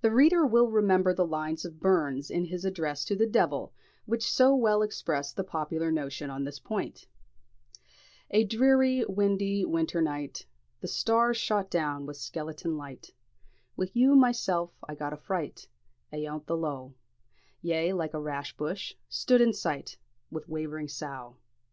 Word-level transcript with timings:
The 0.00 0.10
reader 0.10 0.44
will 0.44 0.68
remember 0.72 1.14
the 1.14 1.24
lines 1.24 1.64
of 1.64 1.78
Burns 1.78 2.32
in 2.32 2.46
his 2.46 2.64
address 2.64 3.04
to 3.04 3.14
the 3.14 3.28
"De'il," 3.28 3.70
which 4.06 4.28
so 4.28 4.56
well 4.56 4.82
express 4.82 5.32
the 5.32 5.44
popular 5.44 5.92
notion 5.92 6.30
on 6.30 6.42
this 6.42 6.58
point: 6.58 7.06
"Ae 8.32 8.42
dreary, 8.42 9.04
windy, 9.04 9.64
winter 9.64 10.02
night, 10.02 10.46
The 10.80 10.88
stars 10.88 11.36
shot 11.36 11.70
down 11.70 12.06
wi' 12.06 12.14
sklentin 12.14 12.76
light, 12.76 13.12
Wi' 13.76 13.92
you 13.92 14.16
mysel, 14.16 14.72
I 14.82 14.96
got 14.96 15.12
a 15.12 15.16
fright 15.16 15.68
Ayont 16.12 16.46
the 16.46 16.56
lough; 16.56 16.94
Ye, 17.62 17.92
like 17.92 18.14
a 18.14 18.20
rash 18.20 18.56
bush, 18.56 18.96
stood 19.08 19.40
in 19.40 19.52
sight 19.52 19.96
Wi' 20.32 20.40
waving 20.48 20.88
sough. 20.88 21.36